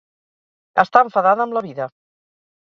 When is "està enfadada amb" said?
0.83-1.59